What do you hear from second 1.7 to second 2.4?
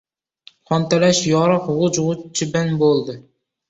g‘uj-g‘uj